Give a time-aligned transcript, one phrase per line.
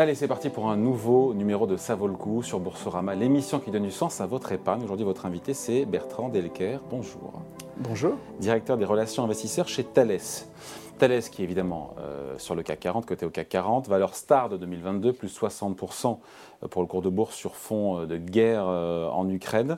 [0.00, 3.60] Allez, c'est parti pour un nouveau numéro de Ça vaut le coup sur Boursorama, l'émission
[3.60, 4.82] qui donne du sens à votre épargne.
[4.82, 6.78] Aujourd'hui, votre invité, c'est Bertrand Delker.
[6.88, 7.42] Bonjour.
[7.76, 8.14] Bonjour.
[8.38, 10.16] Directeur des relations investisseurs chez Thales.
[10.96, 14.48] Thales qui est évidemment euh, sur le CAC 40, côté au CAC 40, valeur star
[14.48, 16.16] de 2022, plus 60%
[16.70, 19.76] pour le cours de bourse sur fond euh, de guerre euh, en Ukraine.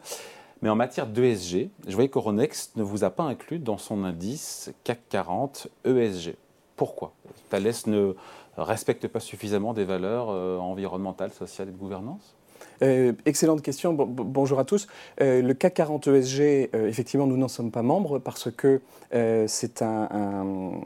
[0.61, 4.73] Mais en matière d'ESG, je voyais qu'Euronext ne vous a pas inclus dans son indice
[4.85, 6.37] CAC 40 ESG.
[6.77, 7.13] Pourquoi?
[7.51, 8.15] Thales ne
[8.57, 12.37] respecte pas suffisamment des valeurs euh, environnementales, sociales et de gouvernance?
[12.83, 13.93] Euh, excellente question.
[13.95, 14.87] bonjour à tous.
[15.21, 18.81] Euh, le CAC 40 ESG, effectivement, nous n'en sommes pas membres parce que
[19.47, 20.81] c'est un,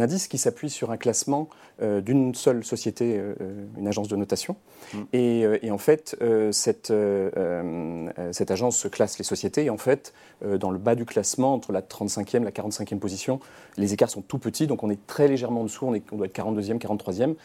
[0.00, 1.48] indice qui s'appuie sur un classement
[1.80, 3.20] d'une seule société,
[3.78, 4.56] une agence de notation.
[4.92, 4.98] Mm.
[5.12, 6.16] Et, en fait,
[6.50, 6.92] cette,
[8.32, 9.66] cette agence classe les sociétés.
[9.66, 13.38] Et en fait, dans le bas du classement, entre la 35e et la 45e position,
[13.76, 14.66] les écarts sont tout petits.
[14.66, 15.86] Donc on est très légèrement en dessous.
[15.86, 17.36] On, est, on doit être 42e, 43e.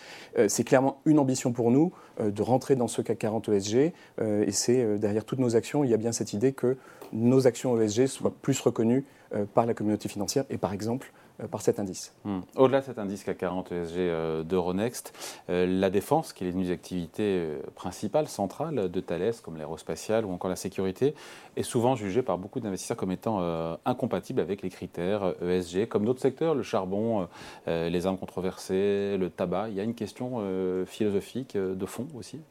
[0.48, 3.73] c'est clairement une ambition pour nous de rentrer dans ce CAC 40 ESG.
[4.22, 6.78] Euh, et c'est euh, derrière toutes nos actions, il y a bien cette idée que
[7.12, 11.12] nos actions ESG soient plus reconnues euh, par la communauté financière et par exemple
[11.50, 12.14] par cet indice.
[12.26, 12.42] Hmm.
[12.56, 15.14] Au-delà de cet indice CAC 40 ESG d'Euronext,
[15.48, 20.52] la défense, qui est l'une des activités principales, centrales de Thales, comme l'aérospatiale ou encore
[20.52, 21.16] la sécurité,
[21.56, 23.42] est souvent jugée par beaucoup d'investisseurs comme étant
[23.84, 27.28] incompatible avec les critères ESG, comme d'autres secteurs, le charbon,
[27.66, 29.70] les armes controversées, le tabac.
[29.70, 30.44] Il y a une question
[30.86, 32.42] philosophique de fond aussi?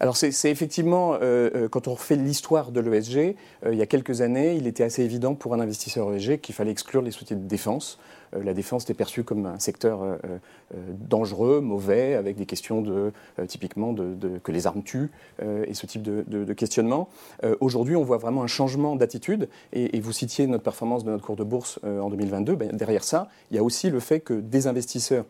[0.00, 3.86] Alors c'est effectivement, euh, euh, quand on refait l'histoire de l'ESG, euh, il y a
[3.86, 7.36] quelques années, il était assez évident pour un investisseur ESG qu'il fallait exclure les sociétés
[7.36, 7.98] de défense.
[8.32, 10.18] la défense était perçue comme un secteur
[11.08, 13.12] dangereux, mauvais, avec des questions de,
[13.46, 17.08] typiquement de, que les armes tuent et ce type de, questionnement.
[17.60, 21.36] Aujourd'hui, on voit vraiment un changement d'attitude et, vous citiez notre performance de notre cours
[21.36, 22.56] de bourse en 2022.
[22.56, 25.26] Ben, derrière ça, il y a aussi le fait que des investisseurs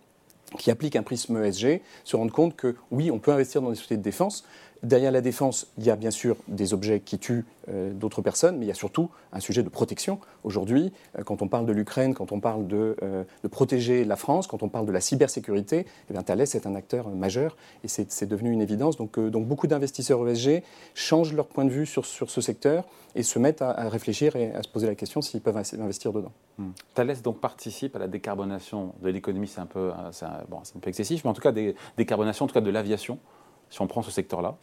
[0.59, 3.77] qui appliquent un prisme ESG se rendent compte que oui, on peut investir dans des
[3.77, 4.45] sociétés de défense.
[4.85, 8.59] Derrière la défense, il y a bien sûr des objets qui tuent euh, d'autres personnes,
[8.59, 10.19] mais il y a surtout un sujet de protection.
[10.43, 14.17] Aujourd'hui, euh, quand on parle de l'Ukraine, quand on parle de, euh, de, protéger la
[14.17, 18.27] France, quand on parle de la cybersécurité, eh Thales est un acteur majeur et c'est
[18.27, 18.99] devenu une évidence.
[18.99, 20.63] Donc, beaucoup d'investisseurs ESG
[20.93, 22.85] changent leur point de vue sur, ce secteur
[23.15, 26.33] et se mettent à, réfléchir et à se poser la question s'ils peuvent investir dedans.
[26.59, 26.73] Hmm.
[26.93, 29.93] Thales donc participe à la décarbonation de l'économie, c'est un, peu,
[30.87, 31.53] excessif, mais en tout cas
[31.97, 33.19] décarbonation en tout cas de l'aviation,
[33.71, 34.59] si on prend ce secteur-là.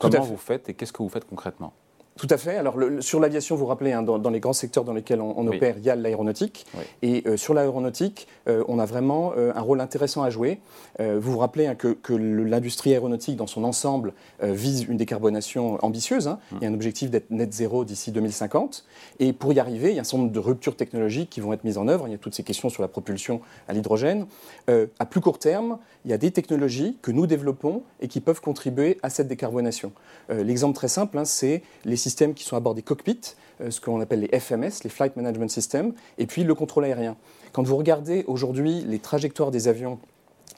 [0.00, 1.74] Comment vous faites et qu'est-ce que vous faites concrètement?
[2.20, 2.56] Tout à fait.
[2.56, 5.76] Alors, sur l'aviation, vous vous rappelez, hein, dans, les grands secteurs dans lesquels on, opère,
[5.78, 6.66] il y a l'aéronautique.
[7.00, 10.60] Et euh, sur l'aéronautique, euh, on a vraiment euh, un rôle intéressant à jouer.
[10.98, 16.28] vous vous rappelez hein, que, l'industrie aéronautique, dans son ensemble, vise une décarbonation ambitieuse.
[16.28, 16.38] Hein.
[16.52, 16.58] Hum.
[16.60, 18.84] Il y a un objectif d'être net zéro d'ici 2050.
[19.18, 21.54] Et pour y arriver, il y a un certain nombre de ruptures technologiques qui vont
[21.54, 22.06] être mises en œuvre.
[22.06, 24.26] Il y a toutes ces questions sur la propulsion à l'hydrogène.
[24.68, 28.42] à plus court terme, il y a des technologies que nous développons et qui peuvent
[28.42, 29.92] contribuer à cette décarbonation.
[30.28, 33.80] L'exemple très simple, c'est les systèmes systèmes qui sont à bord des cockpits, euh, ce
[33.80, 37.16] qu'on appelle les FMS, les Flight Management Systems, et puis le contrôle aérien.
[37.52, 39.98] Quand vous regardez aujourd'hui les trajectoires des avions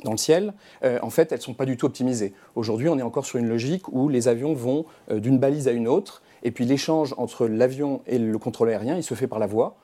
[0.05, 2.33] dans le ciel, euh, en fait, elles ne sont pas du tout optimisées.
[2.57, 5.73] Aujourd'hui, on est encore sur une logique où les avions vont euh, d'une balise à
[5.73, 9.39] une autre, et puis l'échange entre l'avion et le contrôle aérien, il se fait par
[9.39, 9.77] la voie.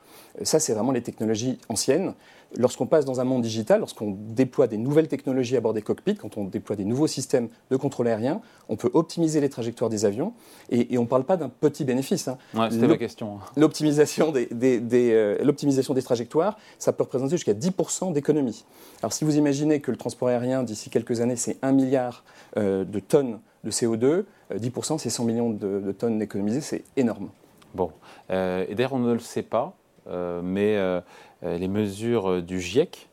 [0.43, 2.13] Ça, c'est vraiment les technologies anciennes.
[2.57, 6.15] Lorsqu'on passe dans un monde digital, lorsqu'on déploie des nouvelles technologies à bord des cockpits,
[6.15, 10.05] quand on déploie des nouveaux systèmes de contrôle aérien, on peut optimiser les trajectoires des
[10.05, 10.33] avions.
[10.71, 12.27] Et, on ne parle pas d'un petit bénéfice.
[12.27, 12.37] Hein.
[12.71, 13.39] C'était ma question.
[13.55, 18.65] L'optimisation des, euh, des, trajectoires, ça peut représenter jusqu'à 10% d'économie.
[19.03, 22.23] Alors si vous imaginez que le transport aérien, d'ici quelques années, c'est 1 milliard
[22.57, 24.23] euh, de tonnes de CO2,
[24.55, 27.29] 10% euh, c'est 100 millions de, tonnes économisées, c'est énorme.
[27.75, 27.91] Bon.
[28.31, 29.78] et d'ailleurs, on ne le sait pas, euh,
[30.09, 31.01] mais euh,
[31.43, 33.09] euh, les mesures du GIEC,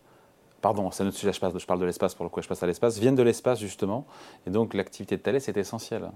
[0.62, 2.98] pardon, c'est notre sujet, je, parle de l'espace pour le coup, je passe à l'espace,
[2.98, 4.06] viennent de l'espace justement,
[4.46, 6.10] et donc l'activité de Thales est essentielle.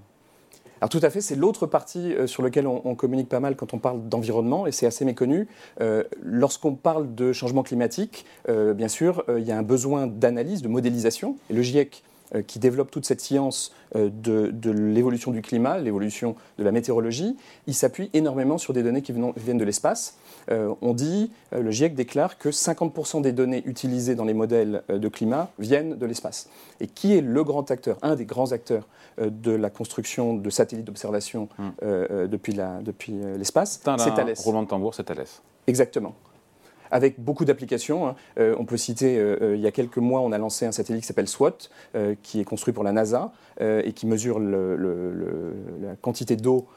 [0.79, 3.77] Alors tout à fait, c'est l'autre partie sur laquelle on, communique pas mal quand on
[3.77, 5.47] parle d'environnement, et c'est assez méconnu.
[6.23, 11.37] Lorsqu'on parle de changement climatique, bien sûr, il y a un besoin d'analyse, de modélisation,
[11.51, 12.10] et le GIEC euh,
[12.47, 17.35] qui développe toute cette science euh, de, l'évolution du climat, l'évolution de la météorologie,
[17.67, 20.17] il s'appuie énormément sur des données qui viennent de l'espace.
[20.49, 25.07] Euh, on dit, le GIEC déclare que 50% des données utilisées dans les modèles de
[25.07, 26.49] climat viennent de l'espace.
[26.79, 28.87] Et qui est le grand acteur, un des grands acteurs
[29.19, 32.27] de la construction de satellites d'observation hmm.
[32.27, 32.53] depuis
[33.37, 33.81] l'espace?
[33.83, 34.33] C'est Thales.
[34.37, 35.25] Roland de tambour, c'est Thales.
[35.67, 36.15] Exactement.
[36.91, 38.07] Avec beaucoup d'applications.
[38.07, 38.15] Hein.
[38.37, 41.27] on peut citer, il y a quelques mois, on a lancé un satellite qui s'appelle
[41.27, 41.69] SWOT,
[42.21, 46.67] qui est construit pour la NASA et qui mesure la quantité d'eau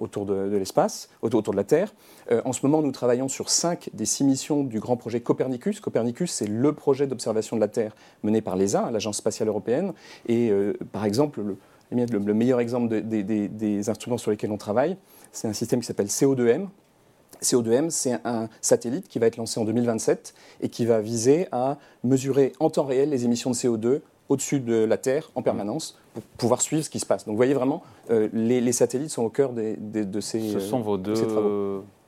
[0.00, 1.94] autour de, l'espace, autour, de la Terre.
[2.44, 5.80] en ce moment, nous travaillons sur cinq des six missions du grand projet Copernicus.
[5.80, 9.92] Copernicus, c'est le projet d'observation de la Terre mené par l'ESA, l'Agence spatiale européenne.
[10.28, 10.52] Et
[10.92, 11.56] par exemple, le,
[11.90, 14.96] le, meilleur exemple des instruments sur lesquels on travaille,
[15.32, 16.68] c'est un système qui s'appelle CO2M.
[17.42, 21.78] CO2M, c'est un satellite qui va être lancé en 2027 et qui va viser à
[22.04, 26.22] mesurer en temps réel les émissions de CO2 au-dessus de la Terre en permanence pour
[26.38, 27.24] pouvoir suivre ce qui se passe.
[27.24, 30.96] Donc vous voyez vraiment, euh, les, satellites sont au cœur de ces Ce sont vos
[30.96, 31.14] deux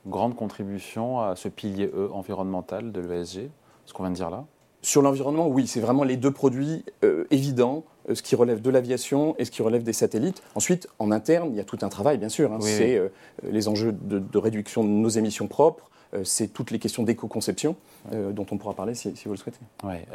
[0.07, 3.49] grandes contributions à ce pilier E environnemental de l'ESG,
[3.85, 4.45] ce qu'on vient de dire là?
[4.81, 7.83] Sur l'environnement, oui, c'est vraiment les deux produits euh, évidents
[8.13, 10.41] ce qui relève de l'aviation et ce qui relève des satellites.
[10.55, 12.51] Ensuite, en interne, il y a tout un travail, bien sûr.
[12.51, 12.59] Hein.
[12.61, 13.09] c'est euh,
[13.49, 17.75] les enjeux de, réduction de nos émissions propres, euh, c'est toutes les questions d'éco-conception
[18.11, 19.57] dont on pourra parler si, vous le souhaitez.
[19.83, 20.05] Ouais.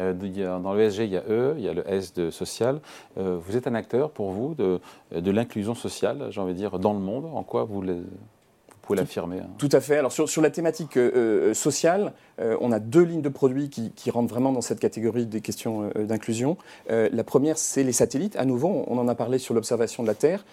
[0.63, 2.81] dans l'ESG, il y a E, il y a le S de social.
[3.17, 4.81] vous êtes un acteur, pour vous, de,
[5.13, 7.27] de l'inclusion sociale, j'ai envie de dire, dans le monde.
[7.35, 7.83] En quoi vous
[8.95, 9.39] l'affirmer.
[9.41, 9.51] Hein.
[9.59, 9.97] Tout à fait.
[9.97, 11.11] Alors sur, sur la thématique euh,
[11.51, 14.81] euh, sociale, euh, on a deux lignes de produits qui, qui, rentrent vraiment dans cette
[14.81, 16.57] catégorie des questions d'inclusion.
[16.89, 18.37] la première, c'est les satellites.
[18.37, 20.45] À nouveau, on en a parlé sur l'observation de la Terre.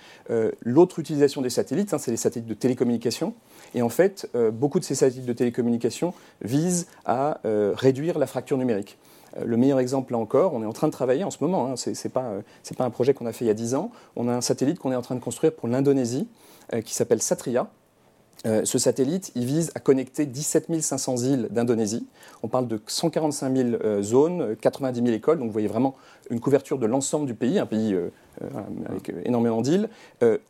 [0.61, 3.33] L'autre utilisation des satellites, hein, c'est les satellites de télécommunication.
[3.73, 8.97] Et en fait, beaucoup de ces satellites de télécommunication visent à réduire la fracture numérique.
[9.43, 11.75] Le meilleur exemple, là encore, on est en train de travailler en ce moment, hein,
[11.75, 12.31] ce n'est pas,
[12.77, 14.79] pas, un projet qu'on a fait il y a 10 ans, on a un satellite
[14.79, 16.27] qu'on est en train de construire pour l'Indonésie
[16.83, 17.69] qui s'appelle Satria,
[18.45, 22.05] euh, ce satellite, vise à connecter 17 500 îles d'Indonésie.
[22.43, 25.95] On parle de 145 000 euh, zones, 90 000 écoles, donc vous voyez vraiment
[26.29, 28.09] une couverture de l'ensemble du pays, un pays euh,
[28.87, 29.89] avec énormément d'îles.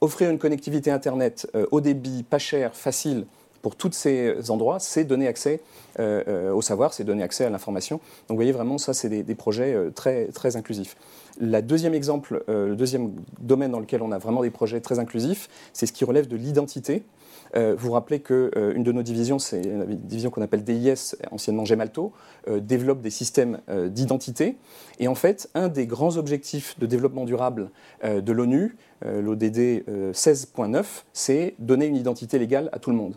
[0.01, 3.25] offrir une connectivité Internet au débit, pas cher, facile
[3.67, 5.59] pour tous ces endroits, c'est donner accès
[5.99, 7.97] au savoir, c'est donner accès à l'information.
[7.97, 10.95] Donc vous voyez vraiment, ça, c'est des, projets très, très inclusifs.
[11.41, 13.11] La deuxième exemple, le deuxième
[13.41, 16.37] domaine dans lequel on a vraiment des projets très inclusifs, c'est ce qui relève de
[16.37, 17.03] l'identité.
[17.55, 21.65] Euh, vous rappelez qu'une euh, de nos divisions, c'est une division qu'on appelle DIS, anciennement
[21.65, 22.11] Gemalto,
[22.47, 23.59] euh, développe des systèmes
[23.89, 24.57] d'identité.
[24.99, 27.69] Et en fait, un des grands objectifs de développement durable
[28.03, 29.83] de l'ONU, l'ODD
[30.13, 33.15] 16.9, c'est donner une identité légale à tout le monde.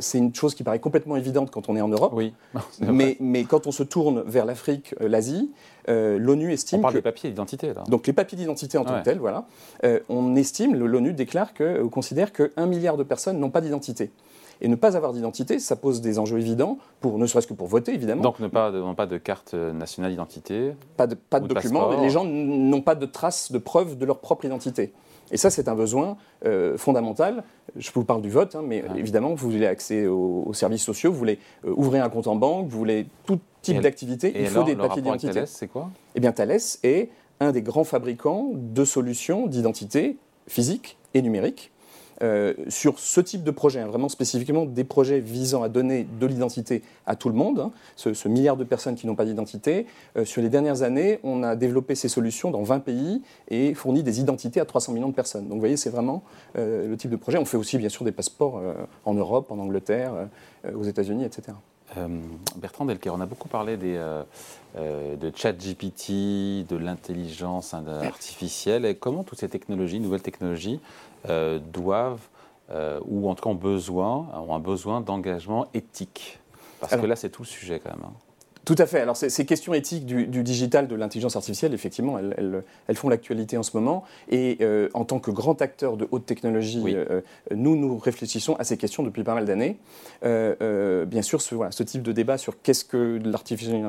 [0.00, 2.12] C'est une chose qui paraît complètement évidente quand on est en Europe.
[2.14, 2.34] Oui.
[2.80, 5.50] mais, mais, quand on se tourne vers l'Afrique, l'Asie,
[5.88, 6.78] euh, l'ONU estime.
[6.78, 7.84] On parle des papiers d'identité, là.
[7.88, 9.46] Donc les papiers d'identité en tant que tels, voilà.
[9.84, 14.10] Euh, on estime, l'ONU déclare que, euh, considère qu'un milliard de personnes n'ont pas d'identité.
[14.62, 17.66] Et ne pas avoir d'identité, ça pose des enjeux évidents, pour, ne serait-ce que pour
[17.66, 18.22] voter, évidemment.
[18.22, 21.98] Donc ne pas, pas de carte nationale d'identité Pas de, pas de, documents.
[22.00, 24.92] Les gens n'ont pas de traces, de preuves de leur propre identité.
[25.30, 26.18] Et ça, c'est un besoin
[26.76, 27.42] fondamental.
[27.76, 31.18] Je vous parle du vote, hein, mais évidemment, vous voulez accès aux, services sociaux, vous
[31.18, 35.02] voulez ouvrir un compte en banque, vous voulez tout type d'activité, il faut des papiers
[35.02, 35.46] d'identité.
[35.46, 35.90] c'est quoi?
[36.14, 41.72] Eh bien, Thales est un des grands fabricants de solutions d'identité physique et numérique.
[42.22, 46.26] Euh, sur ce type de projet, hein, vraiment spécifiquement des projets visant à donner de
[46.26, 49.86] l'identité à tout le monde, hein, ce, milliard de personnes qui n'ont pas d'identité.
[50.16, 54.02] Euh, sur les dernières années, on a développé ces solutions dans 20 pays et fourni
[54.02, 55.44] des identités à 300 millions de personnes.
[55.44, 56.22] Donc vous voyez, c'est vraiment
[56.58, 57.38] euh, le type de projet.
[57.38, 58.60] On fait aussi bien sûr des passeports
[59.04, 60.12] en Europe, en Angleterre,
[60.74, 61.54] aux États-Unis, etc.
[61.96, 62.08] Euh,
[62.56, 64.22] Bertrand Delker, on a beaucoup parlé des, euh,
[64.76, 68.84] euh, de ChatGPT, de l'intelligence artificielle.
[68.84, 70.80] Et comment toutes ces technologies, nouvelles technologies,
[71.72, 72.26] doivent,
[73.04, 76.38] ou en tout cas ont besoin, ont un besoin d'engagement éthique?
[76.80, 78.04] Parce que là, c'est tout le sujet quand même.
[78.06, 78.29] Hein.
[78.70, 79.00] Tout à fait.
[79.00, 82.62] Alors, ces questions éthiques du, digital, de l'intelligence artificielle, effectivement, elles,
[82.94, 84.04] font l'actualité en ce moment.
[84.28, 87.20] Et euh, en tant que grand acteur de haute technologie, euh,
[87.52, 89.76] nous, nous réfléchissons à ces questions depuis pas mal d'années.
[90.24, 93.20] Euh, bien sûr, ce, ce, type de débat sur qu'est-ce que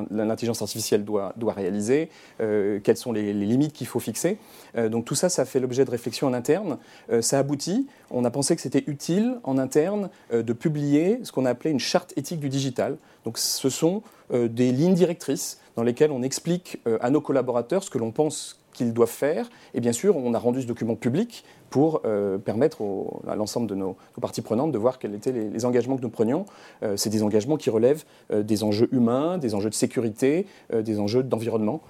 [0.09, 2.09] l'intelligence artificielle doit, doit réaliser,
[2.39, 4.39] quelles sont les, les limites qu'il faut fixer.
[4.75, 6.79] donc, tout ça, ça fait l'objet de réflexions en interne.
[7.19, 7.85] ça aboutit.
[8.09, 11.79] On a pensé que c'était utile en interne de publier ce qu'on a appelé une
[11.79, 12.97] charte éthique du digital.
[13.25, 14.01] Donc, ce sont
[14.33, 18.11] euh, des lignes directrices dans lesquelles on explique euh, à nos collaborateurs ce que l'on
[18.11, 19.49] pense qu'ils doivent faire.
[19.73, 22.81] Et bien sûr, on a rendu ce document public pour euh, permettre
[23.27, 26.45] à l'ensemble de nos, parties prenantes de voir quels étaient les, engagements que nous prenions.
[26.95, 31.81] c'est des engagements qui relèvent des enjeux humains, des enjeux de sécurité, des enjeux d'environnement.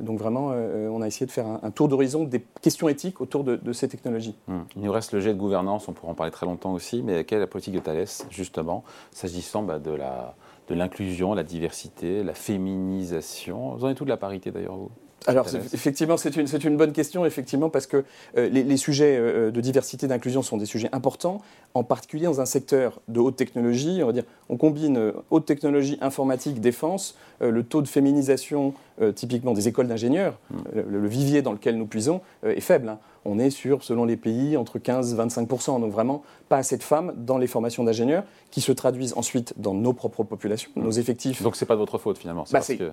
[0.00, 3.72] donc vraiment, on a essayé de faire un, tour d'horizon des questions éthiques autour de,
[3.72, 4.34] ces technologies.
[4.48, 4.64] Hum.
[4.76, 7.24] Il nous reste le jet de gouvernance, on pourra en parler très longtemps aussi, mais
[7.24, 8.82] quelle est la politique de Thales, justement,
[9.12, 10.34] s'agissant bah, de la
[10.70, 13.74] de l'inclusion, la diversité, la féminisation.
[13.74, 14.90] Vous en êtes tout de la parité d'ailleurs, vous
[15.26, 18.04] alors effectivement, c'est une, une, bonne question, effectivement, parce que
[18.38, 21.42] euh, les, sujets euh, de diversité et d'inclusion sont des sujets importants,
[21.74, 24.00] en particulier dans un secteur de haute technologie.
[24.02, 28.74] On va dire, on combine euh, haute technologie, informatique, défense, le taux de féminisation
[29.14, 30.80] typiquement des écoles d'ingénieurs, hmm.
[30.90, 32.90] le, vivier dans lequel nous puisons est faible.
[32.90, 32.98] Hein.
[33.24, 35.48] On est sur, selon les pays, entre 15 et 25
[35.80, 39.74] donc vraiment pas assez de femmes dans les formations d'ingénieurs, qui se traduisent ensuite dans
[39.74, 41.42] nos propres populations, nos effectifs.
[41.42, 42.44] Donc c'est pas de votre faute finalement.
[42.50, 42.92] Bah, que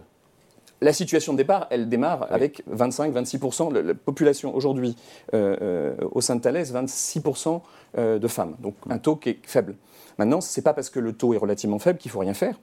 [0.82, 3.74] la situation de départ, elle démarre avec 25-26%.
[3.74, 4.96] de La population aujourd'hui
[5.34, 7.62] euh, euh, au sein de Thales, 26%
[7.98, 8.56] euh, de femmes.
[8.60, 9.76] Donc un taux qui est faible.
[10.20, 12.60] Maintenant, ce n'est pas parce que le taux est relativement faible qu'il faut rien faire.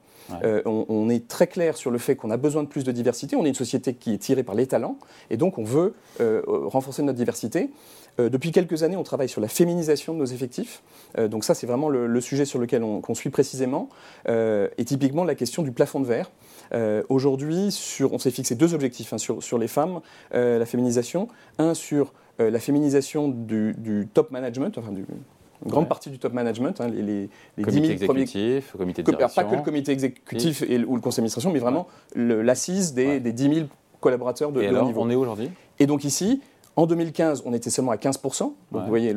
[0.65, 3.37] on, est très clair sur le fait qu'on a besoin de plus de diversité.
[3.37, 4.97] On est une société qui est tirée par les talents
[5.31, 7.71] et donc on veut renforcer notre diversité.
[8.19, 10.83] depuis quelques années, on travaille sur la féminisation de nos effectifs.
[11.29, 13.89] donc ça, c'est vraiment le, sujet sur lequel on, on suit précisément.
[14.27, 16.31] et typiquement la question du plafond de verre.
[16.73, 17.69] Euh, aujourd'hui,
[18.11, 20.01] on s'est fixé deux objectifs hein, sur, les femmes,
[20.35, 21.29] euh, la féminisation.
[21.59, 25.05] Un sur euh, la féminisation du, top management, enfin du,
[25.65, 28.85] une grande partie du top management, hein, les, les, comité exécutif, premiers...
[28.85, 29.43] comité de direction.
[29.43, 33.33] Pas que le comité exécutif et, ou le conseil d'administration, mais vraiment l'assise des, des
[33.33, 33.67] 10 000
[34.01, 35.51] collaborateurs de, et de alors, on est aujourd'hui?
[35.79, 36.41] Et donc ici,
[36.77, 38.39] en 2015, on était seulement à 15%.
[38.39, 39.15] Donc vous voyez,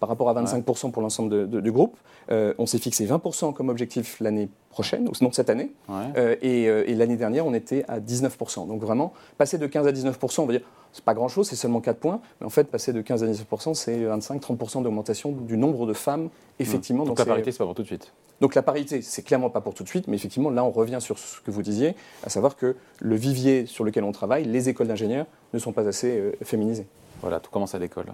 [0.00, 1.96] par rapport à 25% pour l'ensemble du groupe,
[2.30, 5.72] on s'est fixé 20% comme objectif l'année prochaine, ou sinon cette année.
[5.88, 8.66] Euh, euh, et, l'année dernière, on était à 19%.
[8.66, 11.80] Donc vraiment, passer de 15 à 19%, on va dire, c'est pas grand-chose, c'est seulement
[11.80, 12.20] 4 points.
[12.40, 16.28] Mais en fait, passer de 15 à 19%, c'est 25-30% d'augmentation du nombre de femmes,
[16.58, 17.04] effectivement.
[17.04, 18.12] Donc, la parité, c'est pas pour tout de suite.
[18.40, 20.98] Donc la parité, c'est clairement pas pour tout de suite, mais effectivement, là, on revient
[21.00, 24.68] sur ce que vous disiez, à savoir que le vivier sur lequel on travaille, les
[24.68, 26.86] écoles d'ingénieurs, ne sont pas assez euh, féminisées.
[27.20, 28.06] Voilà, tout commence à l'école.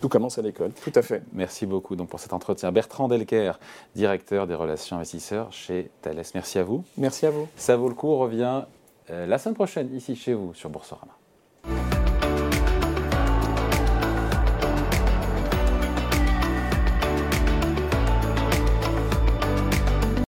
[0.00, 1.22] Tout commence à l'école, tout à fait.
[1.32, 2.72] Merci beaucoup donc, pour cet entretien.
[2.72, 3.52] Bertrand Delker,
[3.94, 6.22] directeur des relations investisseurs chez Thales.
[6.34, 6.84] Merci à vous.
[6.98, 7.46] Merci à vous.
[7.56, 8.62] Ça vaut le coup, on revient
[9.10, 11.12] euh, la semaine prochaine ici chez vous sur Boursorama.